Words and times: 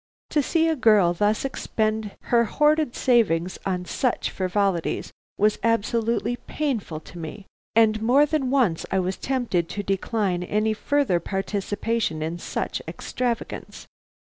To 0.31 0.41
see 0.41 0.67
a 0.67 0.75
girl 0.75 1.13
thus 1.13 1.45
expend 1.45 2.15
her 2.31 2.45
hoarded 2.45 2.95
savings 2.95 3.59
on 3.67 3.85
such 3.85 4.31
frivolities 4.31 5.13
was 5.37 5.59
absolutely 5.61 6.37
painful 6.37 6.99
to 7.01 7.19
me, 7.19 7.45
and 7.75 8.01
more 8.01 8.25
than 8.25 8.49
once 8.49 8.83
I 8.91 8.97
was 8.97 9.15
tempted 9.15 9.69
to 9.69 9.83
decline 9.83 10.41
any 10.41 10.73
further 10.73 11.19
participation 11.19 12.23
in 12.23 12.39
such 12.39 12.81
extravagance. 12.87 13.85